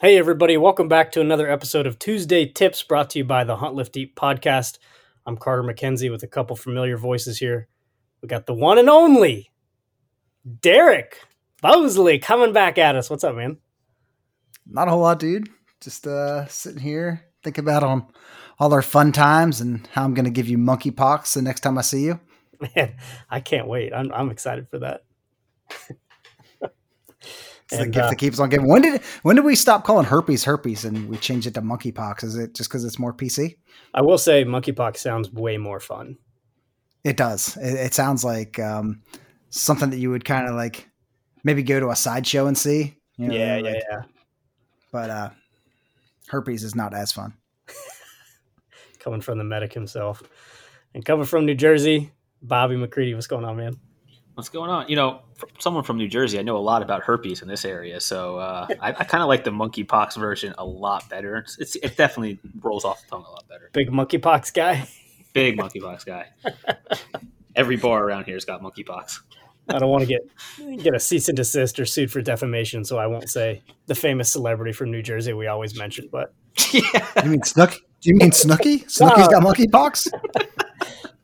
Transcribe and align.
Hey, 0.00 0.18
everybody, 0.18 0.56
welcome 0.56 0.88
back 0.88 1.12
to 1.12 1.20
another 1.20 1.48
episode 1.48 1.86
of 1.86 2.00
Tuesday 2.00 2.46
Tips 2.46 2.82
brought 2.82 3.10
to 3.10 3.18
you 3.20 3.24
by 3.24 3.44
the 3.44 3.58
Hunt 3.58 3.76
Lift 3.76 3.96
Eat 3.96 4.16
podcast. 4.16 4.78
I'm 5.24 5.36
Carter 5.36 5.62
McKenzie 5.62 6.10
with 6.10 6.24
a 6.24 6.26
couple 6.26 6.56
familiar 6.56 6.96
voices 6.96 7.38
here. 7.38 7.68
We 8.20 8.26
got 8.26 8.46
the 8.46 8.54
one 8.54 8.78
and 8.78 8.90
only 8.90 9.52
Derick 10.60 11.20
Bosley 11.62 12.18
coming 12.18 12.52
back 12.52 12.76
at 12.76 12.96
us. 12.96 13.08
What's 13.08 13.22
up, 13.22 13.36
man? 13.36 13.58
Not 14.66 14.88
a 14.88 14.90
whole 14.90 15.02
lot, 15.02 15.20
dude. 15.20 15.48
Just 15.80 16.08
uh, 16.08 16.48
sitting 16.48 16.82
here 16.82 17.26
thinking 17.44 17.62
about 17.62 17.84
on 17.84 18.08
all 18.58 18.74
our 18.74 18.82
fun 18.82 19.12
times 19.12 19.60
and 19.60 19.88
how 19.92 20.02
I'm 20.02 20.12
going 20.12 20.24
to 20.24 20.30
give 20.32 20.48
you 20.48 20.58
monkeypox 20.58 21.34
the 21.34 21.42
next 21.42 21.60
time 21.60 21.78
I 21.78 21.82
see 21.82 22.02
you. 22.02 22.18
Man, 22.74 22.96
I 23.30 23.38
can't 23.38 23.68
wait. 23.68 23.94
I'm, 23.94 24.12
I'm 24.12 24.30
excited 24.32 24.66
for 24.68 24.80
that. 24.80 25.04
It's 27.74 27.84
the 27.84 27.90
gift 27.90 28.06
uh, 28.06 28.10
that 28.10 28.16
keeps 28.16 28.38
on 28.38 28.48
giving. 28.48 28.68
When 28.68 28.82
did 28.82 29.00
when 29.22 29.36
did 29.36 29.44
we 29.44 29.54
stop 29.54 29.84
calling 29.84 30.06
herpes 30.06 30.44
herpes 30.44 30.84
and 30.84 31.08
we 31.08 31.16
changed 31.16 31.46
it 31.46 31.54
to 31.54 31.62
monkeypox? 31.62 32.24
Is 32.24 32.36
it 32.36 32.54
just 32.54 32.70
because 32.70 32.84
it's 32.84 32.98
more 32.98 33.12
PC? 33.12 33.56
I 33.94 34.02
will 34.02 34.18
say 34.18 34.44
monkeypox 34.44 34.98
sounds 34.98 35.32
way 35.32 35.56
more 35.56 35.80
fun. 35.80 36.16
It 37.04 37.16
does. 37.16 37.56
It, 37.56 37.74
it 37.74 37.94
sounds 37.94 38.24
like 38.24 38.58
um, 38.58 39.02
something 39.50 39.90
that 39.90 39.98
you 39.98 40.10
would 40.10 40.24
kind 40.24 40.48
of 40.48 40.54
like 40.54 40.88
maybe 41.42 41.62
go 41.62 41.80
to 41.80 41.90
a 41.90 41.96
sideshow 41.96 42.46
and 42.46 42.56
see. 42.56 42.96
You 43.16 43.28
know, 43.28 43.34
yeah, 43.34 43.54
like, 43.56 43.64
yeah, 43.64 43.80
yeah. 43.90 44.02
But 44.90 45.10
uh, 45.10 45.30
herpes 46.28 46.64
is 46.64 46.74
not 46.74 46.94
as 46.94 47.12
fun. 47.12 47.34
coming 48.98 49.20
from 49.20 49.38
the 49.38 49.44
medic 49.44 49.72
himself, 49.72 50.22
and 50.94 51.04
coming 51.04 51.26
from 51.26 51.44
New 51.44 51.54
Jersey, 51.54 52.10
Bobby 52.42 52.76
McCready. 52.76 53.14
What's 53.14 53.26
going 53.26 53.44
on, 53.44 53.56
man? 53.56 53.76
What's 54.34 54.48
going 54.48 54.68
on? 54.68 54.88
You 54.88 54.96
know, 54.96 55.20
someone 55.60 55.84
from 55.84 55.96
New 55.96 56.08
Jersey, 56.08 56.40
I 56.40 56.42
know 56.42 56.56
a 56.56 56.58
lot 56.58 56.82
about 56.82 57.04
herpes 57.04 57.40
in 57.40 57.46
this 57.46 57.64
area, 57.64 58.00
so 58.00 58.38
uh, 58.38 58.66
I, 58.80 58.88
I 58.88 59.04
kind 59.04 59.22
of 59.22 59.28
like 59.28 59.44
the 59.44 59.52
monkeypox 59.52 60.18
version 60.18 60.54
a 60.58 60.64
lot 60.64 61.08
better. 61.08 61.36
It's, 61.36 61.58
it's, 61.58 61.76
it 61.76 61.96
definitely 61.96 62.40
rolls 62.60 62.84
off 62.84 63.00
the 63.02 63.08
tongue 63.10 63.24
a 63.26 63.30
lot 63.30 63.48
better. 63.48 63.70
Big 63.72 63.90
monkeypox 63.90 64.52
guy. 64.52 64.88
Big 65.34 65.56
monkeypox 65.56 66.04
guy. 66.04 66.30
Every 67.56 67.76
bar 67.76 68.02
around 68.02 68.24
here's 68.24 68.44
got 68.44 68.60
monkeypox. 68.60 69.20
I 69.68 69.78
don't 69.78 69.88
want 69.88 70.02
to 70.02 70.08
get 70.08 70.82
get 70.82 70.94
a 70.94 71.00
cease 71.00 71.28
and 71.28 71.36
desist 71.36 71.78
or 71.78 71.86
sued 71.86 72.10
for 72.10 72.20
defamation, 72.20 72.84
so 72.84 72.98
I 72.98 73.06
won't 73.06 73.30
say 73.30 73.62
the 73.86 73.94
famous 73.94 74.30
celebrity 74.30 74.72
from 74.72 74.90
New 74.90 75.02
Jersey 75.02 75.32
we 75.32 75.46
always 75.46 75.78
mention. 75.78 76.08
But 76.10 76.34
yeah. 76.72 76.82
you 77.22 77.30
mean 77.30 77.42
Snook? 77.42 77.72
Do 78.00 78.10
you 78.10 78.16
mean 78.16 78.32
Snooki? 78.32 78.84
Snooki's 78.84 79.28
got 79.28 79.42
monkeypox. 79.42 80.08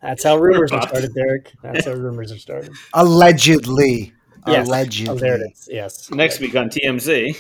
That's 0.02 0.24
how 0.24 0.38
rumors 0.38 0.72
are 0.72 0.82
started, 0.82 1.14
Derick. 1.16 1.52
That's 1.62 1.84
how 1.84 1.92
rumors 1.92 2.32
are 2.32 2.38
started. 2.38 2.72
Allegedly. 2.94 4.12
Yes. 4.46 4.66
Allegedly. 4.66 5.14
Oh, 5.14 5.18
there 5.18 5.34
it 5.36 5.52
is. 5.52 5.68
Yes. 5.70 6.10
Next 6.10 6.40
week 6.40 6.56
on 6.56 6.70
TMZ. 6.70 7.36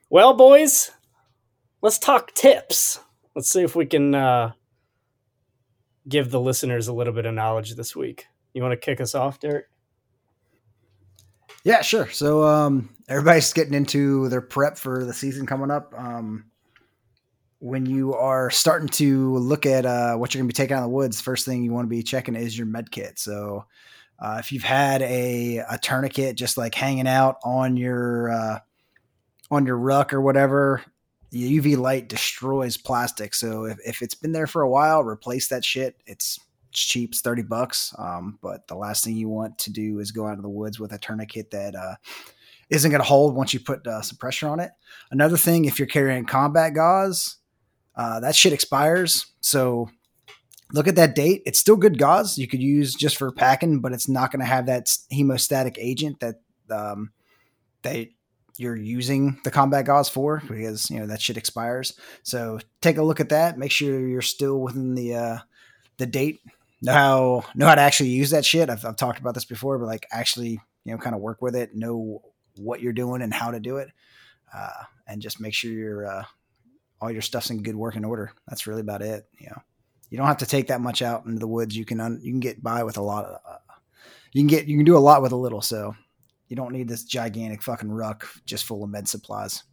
well, 0.10 0.34
boys, 0.34 0.92
let's 1.80 1.98
talk 1.98 2.32
tips. 2.34 3.00
Let's 3.34 3.50
see 3.50 3.62
if 3.62 3.74
we 3.74 3.86
can 3.86 4.14
uh, 4.14 4.52
give 6.08 6.30
the 6.30 6.40
listeners 6.40 6.86
a 6.86 6.92
little 6.92 7.12
bit 7.12 7.26
of 7.26 7.34
knowledge 7.34 7.74
this 7.74 7.96
week. 7.96 8.26
You 8.54 8.62
want 8.62 8.72
to 8.72 8.76
kick 8.76 9.00
us 9.00 9.14
off, 9.14 9.40
Derick? 9.40 9.66
Yeah, 11.64 11.82
sure. 11.82 12.08
So 12.10 12.44
um, 12.44 12.90
everybody's 13.08 13.52
getting 13.52 13.74
into 13.74 14.28
their 14.28 14.40
prep 14.40 14.76
for 14.76 15.04
the 15.04 15.12
season 15.12 15.46
coming 15.46 15.70
up. 15.70 15.94
Um, 15.96 16.46
when 17.62 17.86
you 17.86 18.12
are 18.12 18.50
starting 18.50 18.88
to 18.88 19.36
look 19.38 19.66
at 19.66 19.86
uh, 19.86 20.16
what 20.16 20.34
you're 20.34 20.40
going 20.40 20.48
to 20.48 20.52
be 20.52 20.56
taking 20.56 20.74
out 20.74 20.80
of 20.80 20.90
the 20.90 20.96
woods, 20.96 21.20
first 21.20 21.46
thing 21.46 21.62
you 21.62 21.72
want 21.72 21.84
to 21.84 21.88
be 21.88 22.02
checking 22.02 22.34
is 22.34 22.58
your 22.58 22.66
med 22.66 22.90
kit. 22.90 23.20
So 23.20 23.66
uh, 24.18 24.38
if 24.40 24.50
you've 24.50 24.64
had 24.64 25.00
a, 25.02 25.58
a 25.58 25.78
tourniquet 25.78 26.34
just 26.34 26.58
like 26.58 26.74
hanging 26.74 27.06
out 27.06 27.36
on 27.44 27.76
your 27.76 28.30
uh, 28.32 28.58
on 29.52 29.64
your 29.64 29.76
ruck 29.76 30.12
or 30.12 30.20
whatever, 30.20 30.82
the 31.30 31.60
UV 31.60 31.76
light 31.76 32.08
destroys 32.08 32.76
plastic. 32.76 33.32
So 33.32 33.66
if, 33.66 33.78
if 33.86 34.02
it's 34.02 34.16
been 34.16 34.32
there 34.32 34.48
for 34.48 34.62
a 34.62 34.68
while, 34.68 35.04
replace 35.04 35.46
that 35.48 35.64
shit. 35.64 35.94
It's 36.04 36.40
cheap, 36.72 37.10
it's 37.12 37.20
30 37.20 37.42
bucks. 37.42 37.94
Um, 37.96 38.40
but 38.42 38.66
the 38.66 38.74
last 38.74 39.04
thing 39.04 39.14
you 39.14 39.28
want 39.28 39.56
to 39.58 39.70
do 39.70 40.00
is 40.00 40.10
go 40.10 40.26
out 40.26 40.36
of 40.36 40.42
the 40.42 40.48
woods 40.48 40.80
with 40.80 40.92
a 40.92 40.98
tourniquet 40.98 41.52
that 41.52 41.76
uh, 41.76 41.94
isn't 42.70 42.90
going 42.90 43.00
to 43.00 43.06
hold 43.06 43.36
once 43.36 43.54
you 43.54 43.60
put 43.60 43.86
uh, 43.86 44.02
some 44.02 44.16
pressure 44.16 44.48
on 44.48 44.58
it. 44.58 44.72
Another 45.12 45.36
thing, 45.36 45.64
if 45.64 45.78
you're 45.78 45.86
carrying 45.86 46.24
combat 46.24 46.74
gauze, 46.74 47.36
uh, 47.94 48.20
that 48.20 48.36
shit 48.36 48.52
expires. 48.52 49.26
So 49.40 49.90
look 50.72 50.88
at 50.88 50.96
that 50.96 51.14
date. 51.14 51.42
It's 51.44 51.58
still 51.58 51.76
good 51.76 51.98
gauze 51.98 52.38
you 52.38 52.48
could 52.48 52.62
use 52.62 52.94
just 52.94 53.16
for 53.16 53.30
packing, 53.30 53.80
but 53.80 53.92
it's 53.92 54.08
not 54.08 54.32
going 54.32 54.40
to 54.40 54.46
have 54.46 54.66
that 54.66 54.86
hemostatic 55.12 55.76
agent 55.78 56.20
that 56.20 56.36
um, 56.70 57.12
they 57.82 58.14
you're 58.58 58.76
using 58.76 59.38
the 59.44 59.50
combat 59.50 59.86
gauze 59.86 60.08
for 60.08 60.42
because 60.48 60.90
you 60.90 60.98
know 60.98 61.06
that 61.06 61.20
shit 61.20 61.36
expires. 61.36 61.98
So 62.22 62.60
take 62.80 62.96
a 62.96 63.02
look 63.02 63.20
at 63.20 63.30
that. 63.30 63.58
Make 63.58 63.70
sure 63.70 64.06
you're 64.06 64.22
still 64.22 64.60
within 64.60 64.94
the 64.94 65.14
uh, 65.14 65.38
the 65.98 66.06
date. 66.06 66.40
Know 66.80 66.92
how 66.92 67.44
know 67.54 67.66
how 67.66 67.74
to 67.74 67.80
actually 67.80 68.10
use 68.10 68.30
that 68.30 68.44
shit. 68.44 68.70
I've, 68.70 68.84
I've 68.84 68.96
talked 68.96 69.20
about 69.20 69.34
this 69.34 69.44
before, 69.44 69.78
but 69.78 69.86
like 69.86 70.06
actually 70.10 70.60
you 70.84 70.92
know 70.92 70.98
kind 70.98 71.14
of 71.14 71.22
work 71.22 71.40
with 71.42 71.56
it, 71.56 71.74
know 71.74 72.22
what 72.56 72.80
you're 72.80 72.92
doing 72.92 73.22
and 73.22 73.32
how 73.32 73.50
to 73.50 73.60
do 73.60 73.78
it, 73.78 73.88
uh, 74.54 74.84
and 75.06 75.22
just 75.22 75.40
make 75.40 75.54
sure 75.54 75.70
you're 75.70 76.06
uh, 76.06 76.24
all 77.02 77.10
your 77.10 77.20
stuff's 77.20 77.50
in 77.50 77.62
good 77.62 77.74
working 77.74 78.04
order. 78.04 78.32
That's 78.46 78.68
really 78.68 78.80
about 78.80 79.02
it. 79.02 79.26
You 79.38 79.48
know, 79.48 79.62
you 80.08 80.16
don't 80.16 80.28
have 80.28 80.38
to 80.38 80.46
take 80.46 80.68
that 80.68 80.80
much 80.80 81.02
out 81.02 81.26
into 81.26 81.40
the 81.40 81.48
woods. 81.48 81.76
You 81.76 81.84
can 81.84 82.00
un, 82.00 82.20
you 82.22 82.32
can 82.32 82.40
get 82.40 82.62
by 82.62 82.84
with 82.84 82.96
a 82.96 83.02
lot 83.02 83.24
of. 83.24 83.40
Uh, 83.46 83.58
you 84.32 84.40
can 84.40 84.46
get 84.46 84.66
you 84.68 84.76
can 84.76 84.86
do 84.86 84.96
a 84.96 85.00
lot 85.00 85.20
with 85.20 85.32
a 85.32 85.36
little. 85.36 85.60
So 85.60 85.96
you 86.48 86.54
don't 86.54 86.72
need 86.72 86.88
this 86.88 87.04
gigantic 87.04 87.60
fucking 87.60 87.90
ruck 87.90 88.26
just 88.46 88.64
full 88.64 88.84
of 88.84 88.90
med 88.90 89.08
supplies. 89.08 89.64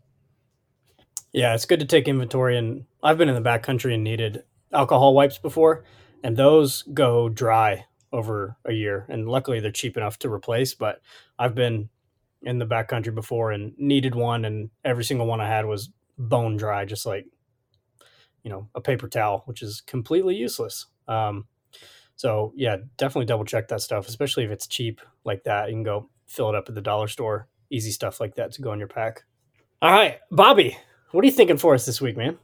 Yeah, 1.31 1.53
it's 1.53 1.65
good 1.65 1.79
to 1.81 1.85
take 1.85 2.07
inventory. 2.07 2.57
And 2.57 2.85
I've 3.03 3.19
been 3.19 3.29
in 3.29 3.41
the 3.41 3.47
backcountry 3.47 3.93
and 3.93 4.03
needed 4.03 4.43
alcohol 4.73 5.13
wipes 5.13 5.37
before, 5.37 5.85
and 6.23 6.35
those 6.35 6.81
go 6.93 7.29
dry 7.29 7.85
over 8.11 8.57
a 8.65 8.73
year. 8.73 9.05
And 9.07 9.29
luckily, 9.29 9.59
they're 9.59 9.71
cheap 9.71 9.97
enough 9.97 10.17
to 10.19 10.33
replace. 10.33 10.73
But 10.73 10.99
I've 11.37 11.53
been 11.53 11.89
in 12.41 12.57
the 12.57 12.65
backcountry 12.65 13.13
before 13.13 13.51
and 13.51 13.77
needed 13.77 14.15
one, 14.15 14.45
and 14.45 14.71
every 14.83 15.03
single 15.03 15.27
one 15.27 15.39
I 15.39 15.47
had 15.47 15.67
was 15.67 15.91
bone 16.19 16.57
dry, 16.57 16.85
just 16.85 17.05
like 17.05 17.25
you 18.43 18.51
know 18.51 18.69
a 18.75 18.81
paper 18.81 19.07
towel, 19.07 19.43
which 19.45 19.61
is 19.61 19.81
completely 19.81 20.35
useless. 20.35 20.85
Um, 21.07 21.45
so 22.15 22.53
yeah, 22.55 22.77
definitely 22.97 23.25
double 23.25 23.45
check 23.45 23.69
that 23.69 23.81
stuff, 23.81 24.07
especially 24.07 24.43
if 24.43 24.51
it's 24.51 24.67
cheap 24.67 25.01
like 25.23 25.43
that. 25.45 25.69
You 25.69 25.75
can 25.75 25.83
go 25.83 26.09
fill 26.27 26.49
it 26.49 26.55
up 26.55 26.69
at 26.69 26.75
the 26.75 26.81
dollar 26.81 27.07
store. 27.07 27.47
Easy 27.71 27.91
stuff 27.91 28.19
like 28.19 28.35
that 28.35 28.51
to 28.53 28.61
go 28.61 28.73
in 28.73 28.79
your 28.79 28.87
pack. 28.87 29.23
All 29.81 29.91
right, 29.91 30.17
Bobby, 30.29 30.77
what 31.11 31.23
are 31.23 31.25
you 31.25 31.31
thinking 31.31 31.57
for 31.57 31.73
us 31.73 31.85
this 31.85 32.01
week, 32.01 32.17
man? 32.17 32.37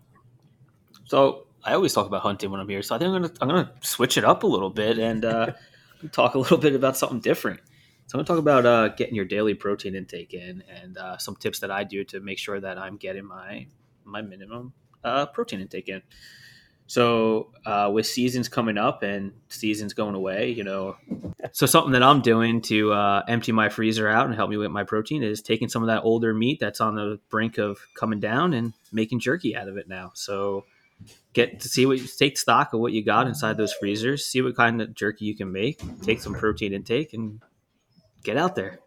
So 1.06 1.47
I 1.63 1.74
always 1.74 1.94
talk 1.94 2.07
about 2.07 2.22
hunting 2.22 2.52
when 2.52 2.59
I'm 2.59 2.69
here, 2.69 2.81
so 2.81 2.96
I 2.96 3.00
think 3.00 3.09
I'm 3.09 3.22
gonna 3.22 3.34
I'm 3.42 3.47
gonna 3.47 3.72
switch 3.81 4.18
it 4.18 4.24
up 4.24 4.44
a 4.44 4.47
little 4.47 4.69
bit 4.69 4.97
and 4.97 5.25
uh, 5.25 5.52
talk 6.12 6.36
a 6.36 6.40
little 6.40 6.57
bit 6.57 6.74
about 6.74 6.96
something 6.96 7.19
different. 7.19 7.59
So 8.08 8.18
I'm 8.18 8.20
going 8.20 8.26
to 8.26 8.32
talk 8.34 8.40
about 8.40 8.66
uh, 8.66 8.90
getting 8.90 9.16
your 9.16 9.26
daily 9.26 9.56
protein 9.56 9.96
intake 9.96 10.34
in 10.34 10.64
and 10.70 10.98
uh, 10.98 11.18
some 11.18 11.36
tips 11.36 11.60
that 11.60 11.72
I 11.72 11.84
do 11.84 12.04
to 12.06 12.20
make 12.20 12.38
sure 12.38 12.60
that 12.60 12.78
I'm 12.78 12.98
getting 12.98 13.26
my 13.26 13.68
my 14.04 14.22
minimum 14.22 14.74
uh, 15.04 15.26
protein 15.28 15.62
intake 15.62 15.90
in. 15.90 16.04
So 16.88 17.52
uh, 17.66 17.90
with 17.92 18.06
seasons 18.06 18.48
coming 18.48 18.78
up 18.78 19.02
and 19.02 19.32
seasons 19.50 19.94
going 19.94 20.14
away, 20.14 20.52
you 20.52 20.64
know, 20.64 20.98
so 21.52 21.66
something 21.66 21.94
that 21.94 22.04
I'm 22.04 22.22
doing 22.22 22.62
to 22.64 22.94
uh, 22.94 23.24
empty 23.28 23.52
my 23.52 23.70
freezer 23.70 24.08
out 24.08 24.28
and 24.28 24.36
help 24.36 24.52
me 24.52 24.58
with 24.58 24.70
my 24.70 24.84
protein 24.84 25.24
is 25.24 25.42
taking 25.42 25.68
some 25.68 25.82
of 25.82 25.88
that 25.88 26.04
older 26.04 26.32
meat 26.32 26.60
that's 26.60 26.82
on 26.82 26.96
the 26.96 27.20
brink 27.30 27.58
of 27.58 27.80
coming 27.96 28.20
down 28.20 28.54
and 28.54 28.74
making 28.92 29.20
jerky 29.20 29.56
out 29.56 29.68
of 29.68 29.78
it 29.78 29.88
now. 29.88 30.12
So 30.14 30.66
get 31.34 31.60
to 31.62 31.68
see 31.68 31.88
what 31.88 31.98
you 31.98 32.08
take 32.08 32.38
stock 32.38 32.74
of 32.74 32.80
what 32.80 32.94
you 32.94 33.04
got 33.04 33.26
inside 33.26 33.58
those 33.58 33.74
freezers, 33.74 34.24
see 34.24 34.44
what 34.44 34.56
kind 34.56 34.80
of 34.80 34.94
jerky 34.94 35.26
you 35.26 35.36
can 35.36 35.52
make, 35.52 35.82
take 36.04 36.22
some 36.22 36.36
protein 36.36 36.72
intake, 36.72 37.14
and 37.14 37.42
get 38.25 38.38
out 38.38 38.56
there. 38.56 38.80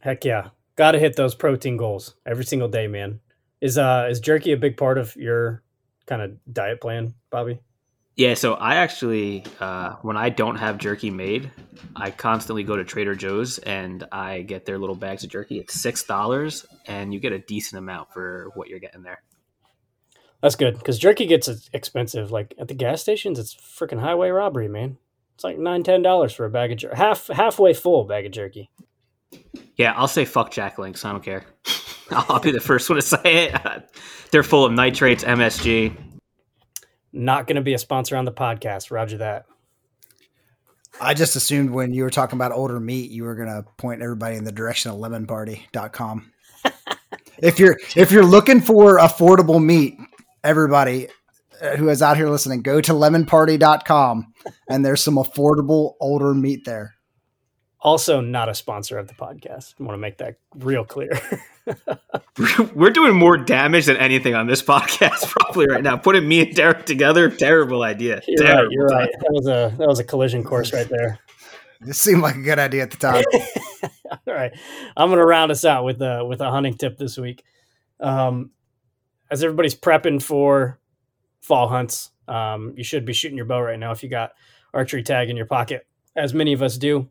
Heck 0.00 0.24
yeah. 0.24 0.48
Got 0.74 0.92
to 0.92 0.98
hit 0.98 1.14
those 1.16 1.34
protein 1.34 1.76
goals 1.76 2.14
every 2.26 2.44
single 2.44 2.68
day, 2.68 2.88
man. 2.88 3.20
Is 3.60 3.78
uh 3.78 4.08
is 4.10 4.18
jerky 4.18 4.52
a 4.52 4.56
big 4.56 4.76
part 4.76 4.98
of 4.98 5.14
your 5.14 5.62
kind 6.06 6.22
of 6.22 6.32
diet 6.52 6.80
plan, 6.80 7.14
Bobby? 7.30 7.60
Yeah, 8.16 8.34
so 8.34 8.54
I 8.54 8.74
actually, 8.74 9.42
uh, 9.58 9.94
when 10.02 10.18
I 10.18 10.28
don't 10.28 10.56
have 10.56 10.76
jerky 10.76 11.10
made, 11.10 11.50
I 11.96 12.10
constantly 12.10 12.62
go 12.62 12.76
to 12.76 12.84
Trader 12.84 13.14
Joe's 13.14 13.58
and 13.58 14.04
I 14.12 14.42
get 14.42 14.66
their 14.66 14.76
little 14.76 14.94
bags 14.94 15.24
of 15.24 15.30
jerky. 15.30 15.58
It's 15.58 15.80
six 15.80 16.02
dollars, 16.02 16.66
and 16.86 17.14
you 17.14 17.20
get 17.20 17.32
a 17.32 17.38
decent 17.38 17.78
amount 17.78 18.12
for 18.12 18.50
what 18.54 18.68
you're 18.68 18.80
getting 18.80 19.02
there. 19.02 19.22
That's 20.42 20.56
good 20.56 20.76
because 20.76 20.98
jerky 20.98 21.26
gets 21.26 21.48
expensive. 21.72 22.30
Like 22.30 22.54
at 22.58 22.68
the 22.68 22.74
gas 22.74 23.00
stations, 23.00 23.38
it's 23.38 23.54
freaking 23.54 24.00
highway 24.00 24.28
robbery, 24.30 24.68
man. 24.68 24.98
It's 25.42 25.44
like 25.44 25.58
nine, 25.58 25.82
ten 25.82 26.02
dollars 26.02 26.32
for 26.32 26.44
a 26.44 26.50
bag 26.50 26.70
of 26.70 26.78
jerky, 26.78 26.96
half 26.96 27.26
halfway 27.26 27.74
full 27.74 28.04
bag 28.04 28.26
of 28.26 28.30
jerky. 28.30 28.70
Yeah, 29.74 29.92
I'll 29.96 30.06
say 30.06 30.24
fuck 30.24 30.52
Jack 30.52 30.78
Links. 30.78 31.04
I 31.04 31.10
don't 31.10 31.24
care. 31.24 31.44
I'll 32.12 32.38
be 32.38 32.52
the 32.52 32.60
first 32.60 32.88
one 32.88 32.94
to 32.94 33.02
say 33.02 33.48
it. 33.48 33.90
They're 34.30 34.44
full 34.44 34.64
of 34.64 34.70
nitrates, 34.70 35.24
MSG. 35.24 35.96
Not 37.12 37.48
going 37.48 37.56
to 37.56 37.62
be 37.62 37.74
a 37.74 37.78
sponsor 37.78 38.16
on 38.16 38.24
the 38.24 38.30
podcast. 38.30 38.92
Roger 38.92 39.18
that. 39.18 39.46
I 41.00 41.12
just 41.12 41.34
assumed 41.34 41.70
when 41.70 41.92
you 41.92 42.04
were 42.04 42.10
talking 42.10 42.36
about 42.36 42.52
older 42.52 42.78
meat, 42.78 43.10
you 43.10 43.24
were 43.24 43.34
going 43.34 43.48
to 43.48 43.64
point 43.78 44.00
everybody 44.00 44.36
in 44.36 44.44
the 44.44 44.52
direction 44.52 44.92
of 44.92 44.98
lemonparty.com. 44.98 46.30
if 47.38 47.58
you're 47.58 47.78
if 47.96 48.12
you're 48.12 48.24
looking 48.24 48.60
for 48.60 48.98
affordable 48.98 49.60
meat, 49.60 49.98
everybody 50.44 51.08
who 51.76 51.88
is 51.88 52.02
out 52.02 52.16
here 52.16 52.28
listening, 52.28 52.62
go 52.62 52.80
to 52.80 52.92
lemonparty.com 52.92 54.32
and 54.68 54.84
there's 54.84 55.02
some 55.02 55.14
affordable 55.14 55.94
older 56.00 56.34
meat 56.34 56.64
there. 56.64 56.94
Also, 57.80 58.20
not 58.20 58.48
a 58.48 58.54
sponsor 58.54 58.96
of 58.96 59.08
the 59.08 59.14
podcast. 59.14 59.74
I 59.78 59.82
want 59.82 59.94
to 59.94 59.98
make 59.98 60.18
that 60.18 60.36
real 60.54 60.84
clear. 60.84 61.10
We're 62.74 62.90
doing 62.90 63.16
more 63.16 63.36
damage 63.36 63.86
than 63.86 63.96
anything 63.96 64.36
on 64.36 64.46
this 64.46 64.62
podcast 64.62 65.28
probably 65.28 65.66
right 65.66 65.82
now. 65.82 65.96
Putting 65.96 66.28
me 66.28 66.42
and 66.42 66.54
Derick 66.54 66.86
together, 66.86 67.28
terrible 67.28 67.82
idea. 67.82 68.22
You're 68.28 68.46
terrible. 68.46 68.62
right. 68.62 68.72
You're 68.72 68.86
right. 68.86 69.10
That 69.12 69.32
was 69.32 69.46
a 69.48 69.74
that 69.78 69.88
was 69.88 69.98
a 69.98 70.04
collision 70.04 70.44
course 70.44 70.72
right 70.72 70.88
there. 70.88 71.18
This 71.84 71.98
seemed 71.98 72.22
like 72.22 72.36
a 72.36 72.42
good 72.42 72.60
idea 72.60 72.84
at 72.84 72.92
the 72.92 72.96
time. 72.96 73.24
All 74.28 74.32
right, 74.32 74.52
I'm 74.96 75.08
going 75.08 75.18
to 75.18 75.26
round 75.26 75.50
us 75.50 75.64
out 75.64 75.84
with 75.84 76.00
a 76.00 76.24
with 76.24 76.40
a 76.40 76.48
hunting 76.48 76.74
tip 76.74 76.96
this 76.96 77.18
week. 77.18 77.42
Um, 77.98 78.52
as 79.32 79.42
everybody's 79.42 79.74
prepping 79.74 80.22
for 80.22 80.78
fall 81.42 81.68
hunts, 81.68 82.10
um, 82.28 82.72
you 82.76 82.84
should 82.84 83.04
be 83.04 83.12
shooting 83.12 83.36
your 83.36 83.46
bow 83.46 83.60
right 83.60 83.78
now 83.78 83.90
if 83.90 84.02
you 84.02 84.08
got 84.08 84.32
archery 84.72 85.02
tag 85.02 85.28
in 85.28 85.36
your 85.36 85.46
pocket, 85.46 85.86
as 86.16 86.32
many 86.32 86.54
of 86.54 86.62
us 86.62 86.78
do. 86.78 87.10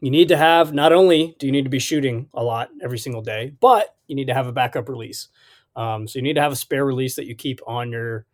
You 0.00 0.10
need 0.10 0.28
to 0.28 0.36
have 0.36 0.72
not 0.72 0.92
only 0.92 1.34
do 1.38 1.46
you 1.46 1.52
need 1.52 1.64
to 1.64 1.70
be 1.70 1.78
shooting 1.78 2.28
a 2.34 2.44
lot 2.44 2.68
every 2.82 2.98
single 2.98 3.22
day, 3.22 3.54
but 3.60 3.96
you 4.06 4.14
need 4.14 4.26
to 4.26 4.34
have 4.34 4.46
a 4.46 4.52
backup 4.52 4.88
release. 4.88 5.28
Um, 5.74 6.06
so 6.06 6.18
you 6.18 6.22
need 6.22 6.34
to 6.34 6.42
have 6.42 6.52
a 6.52 6.56
spare 6.56 6.84
release 6.84 7.16
that 7.16 7.26
you 7.26 7.34
keep 7.34 7.60
on 7.66 7.90
your 7.90 8.26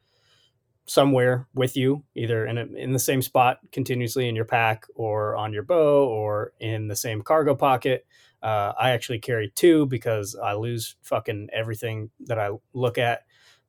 somewhere 0.86 1.46
with 1.54 1.76
you, 1.76 2.02
either 2.16 2.46
in 2.46 2.58
a, 2.58 2.66
in 2.76 2.92
the 2.92 2.98
same 2.98 3.22
spot 3.22 3.58
continuously 3.70 4.28
in 4.28 4.36
your 4.36 4.44
pack, 4.44 4.86
or 4.94 5.36
on 5.36 5.52
your 5.52 5.62
bow, 5.62 6.06
or 6.06 6.52
in 6.60 6.88
the 6.88 6.96
same 6.96 7.22
cargo 7.22 7.54
pocket. 7.54 8.04
Uh, 8.42 8.72
I 8.78 8.90
actually 8.90 9.20
carry 9.20 9.52
two 9.54 9.86
because 9.86 10.34
I 10.34 10.54
lose 10.54 10.96
fucking 11.02 11.48
everything 11.52 12.10
that 12.26 12.40
I 12.40 12.50
look 12.74 12.98
at. 12.98 13.22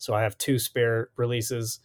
So 0.04 0.14
I 0.14 0.24
have 0.24 0.38
two 0.38 0.60
spare 0.60 1.10
releases. 1.16 1.80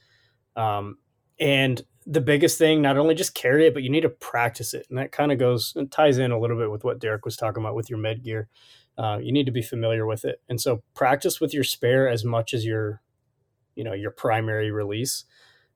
Um, 0.57 0.99
and 1.39 1.81
the 2.05 2.21
biggest 2.21 2.59
thing, 2.59 2.83
not 2.83 2.97
only 2.97 3.15
just 3.15 3.35
carry 3.35 3.67
it, 3.67 3.75
but 3.75 3.83
you 3.83 3.91
need 3.91 4.01
to 4.01 4.09
practice 4.09 4.75
it. 4.75 4.87
And 4.89 4.99
that 4.99 5.13
kind 5.13 5.31
of 5.31 5.39
goes 5.39 5.73
and 5.77 5.93
ties 5.93 6.19
in 6.19 6.33
a 6.33 6.39
little 6.39 6.57
bit 6.57 6.71
with 6.71 6.83
what 6.83 6.99
Derick 6.99 7.25
was 7.25 7.37
talking 7.37 7.63
about 7.63 7.75
with 7.75 7.91
your 7.91 7.99
med 7.99 8.25
gear. 8.25 8.49
Uh, 8.97 9.19
you 9.23 9.31
need 9.31 9.47
to 9.47 9.53
be 9.53 9.63
familiar 9.63 10.07
with 10.07 10.25
it. 10.25 10.41
And 10.49 10.61
so 10.61 10.83
practice 10.95 11.41
with 11.41 11.55
your 11.55 11.63
spare 11.63 12.09
as 12.09 12.25
much 12.25 12.55
as 12.55 12.65
your, 12.65 13.03
you 13.77 13.85
know, 13.85 13.93
your 13.93 14.11
primary 14.11 14.73
release, 14.73 15.25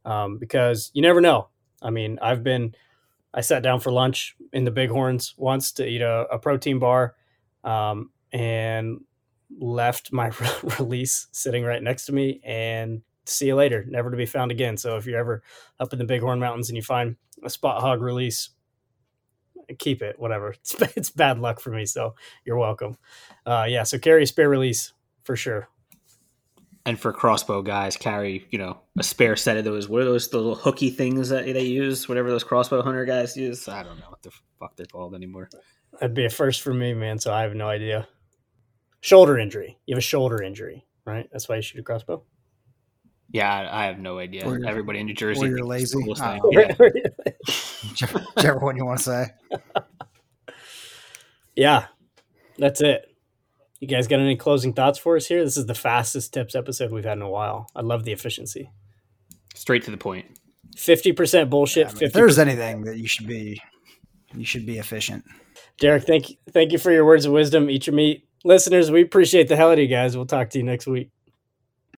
um, 0.04 0.38
because 0.38 0.90
you 0.94 1.02
never 1.02 1.20
know. 1.20 1.48
I 1.80 1.90
mean, 1.90 2.18
I've 2.20 2.42
been, 2.42 2.74
I 3.32 3.42
sat 3.42 3.62
down 3.62 3.78
for 3.78 3.92
lunch 3.92 4.34
in 4.52 4.64
the 4.64 4.72
Bighorns 4.72 5.34
once 5.36 5.70
to 5.72 5.86
eat 5.86 6.02
a, 6.02 6.26
a 6.32 6.38
protein 6.38 6.80
bar, 6.80 7.14
um, 7.62 8.10
and 8.32 9.02
left 9.58 10.12
my 10.12 10.31
release 10.78 11.28
sitting 11.32 11.64
right 11.64 11.82
next 11.82 12.06
to 12.06 12.12
me 12.12 12.40
and 12.44 13.02
see 13.25 13.46
you 13.46 13.54
later, 13.54 13.84
never 13.88 14.10
to 14.10 14.16
be 14.16 14.26
found 14.26 14.50
again. 14.50 14.76
So 14.76 14.96
if 14.96 15.06
you're 15.06 15.19
ever 15.19 15.43
up 15.78 15.93
in 15.93 15.99
the 15.99 16.04
Bighorn 16.04 16.40
Mountains 16.40 16.69
and 16.69 16.76
you 16.76 16.82
find 16.82 17.16
a 17.43 17.50
Spot 17.50 17.81
Hogg 17.81 18.02
release, 18.02 18.50
keep 19.78 20.02
it, 20.02 20.19
whatever. 20.19 20.54
It's, 20.60 20.75
it's 20.96 21.10
bad 21.10 21.38
luck 21.38 21.60
for 21.60 21.70
me. 21.70 21.87
So 21.87 22.14
you're 22.44 22.58
welcome. 22.58 22.96
Uh, 23.46 23.66
yeah. 23.69 23.82
So 23.84 23.99
carry 23.99 24.25
a 24.25 24.26
spare 24.26 24.49
release 24.49 24.93
for 25.25 25.37
sure. 25.37 25.69
And 26.84 26.99
for 26.99 27.12
crossbow 27.12 27.62
guys, 27.62 27.96
carry 27.96 28.44
you 28.50 28.58
know 28.58 28.81
a 28.99 29.04
spare 29.04 29.37
set 29.37 29.56
of 29.56 29.62
those. 29.62 29.88
What 29.88 30.02
are 30.02 30.04
those 30.04 30.32
little 30.34 30.56
hooky 30.56 30.90
things 30.90 31.28
that 31.28 31.44
they 31.44 31.62
use? 31.62 32.08
Whatever 32.08 32.28
those 32.31 32.43
crossbow 32.43 32.82
hunter 32.82 33.04
guys 33.04 33.37
use. 33.37 33.69
I 33.69 33.84
don't 33.84 34.00
know 34.00 34.06
what 34.08 34.22
the 34.22 34.32
fuck 34.58 34.75
they're 34.76 34.87
called 34.87 35.14
anymore. 35.14 35.49
That'd 35.93 36.14
be 36.14 36.25
a 36.25 36.31
first 36.31 36.60
for 36.60 36.75
me, 36.75 36.93
man. 36.93 37.20
So 37.20 37.32
I 37.32 37.43
have 37.43 37.54
no 37.54 37.69
idea. 37.69 38.08
Shoulder 39.02 39.37
injury. 39.37 39.76
You 39.84 39.96
have 39.96 39.99
a 39.99 40.02
shoulder 40.02 40.40
injury, 40.43 40.87
right? 41.04 41.28
That's 41.32 41.49
why 41.49 41.56
you 41.56 41.62
shoot 41.62 41.81
a 41.81 41.82
crossbow. 41.82 42.22
Yeah, 43.32 43.52
I, 43.52 43.82
I 43.82 43.87
have 43.87 43.99
no 43.99 44.19
idea. 44.19 44.46
Or 44.46 44.60
Everybody 44.64 45.00
in 45.00 45.06
New 45.06 45.14
Jersey. 45.14 45.44
or 45.44 45.49
you're 45.49 45.66
thinks 45.66 45.82
it's 45.82 45.93
the 45.93 45.99
lazy. 45.99 46.04
coolest 46.04 46.22
I 46.22 46.38
thing. 46.38 46.50
don't. 46.52 46.94
Yeah. 46.94 47.32
whichever, 47.90 48.19
whichever 48.37 48.58
one 48.60 48.76
you 48.76 48.87
want 48.87 49.00
to 49.00 49.04
say. 49.04 49.26
yeah, 51.56 51.87
that's 52.58 52.81
it. 52.81 53.06
You 53.81 53.88
guys 53.88 54.06
got 54.06 54.20
any 54.20 54.37
closing 54.37 54.72
thoughts 54.72 55.00
for 55.00 55.16
us 55.16 55.26
here? 55.26 55.43
This 55.44 55.56
is 55.56 55.66
the 55.66 55.75
fastest 55.75 56.32
tips 56.32 56.54
episode 56.54 56.93
we've 56.93 57.04
had 57.04 57.19
in 57.19 57.22
a 57.22 57.28
while. 57.28 57.66
I 57.75 57.81
love 57.81 58.04
the 58.04 58.12
efficiency. 58.12 58.70
Straight 59.54 59.82
to 59.84 59.90
the 59.90 59.96
point. 59.96 60.26
Fifty 60.76 61.12
percent 61.12 61.50
bullshit. 61.50 61.88
I 61.88 61.93
mean, 61.93 62.02
if 62.04 62.12
there's 62.12 62.38
anything 62.38 62.84
that 62.84 62.99
you 62.99 63.08
should 63.08 63.26
be, 63.26 63.60
you 64.32 64.44
should 64.44 64.64
be 64.64 64.78
efficient. 64.78 65.25
Derick, 65.78 66.04
thank 66.04 66.31
you, 66.31 66.37
thank 66.52 66.70
you 66.70 66.78
for 66.78 66.93
your 66.93 67.04
words 67.04 67.26
of 67.26 67.32
wisdom. 67.32 67.69
Eat 67.69 67.88
your 67.88 67.96
meat, 67.96 68.28
listeners. 68.44 68.90
We 68.90 69.02
appreciate 69.02 69.48
the 69.48 69.56
hell 69.56 69.68
out 69.70 69.74
of 69.74 69.78
you 69.80 69.88
guys. 69.88 70.16
We'll 70.16 70.26
talk 70.26 70.50
to 70.50 70.58
you 70.58 70.64
next 70.64 70.86
week. 70.86 71.10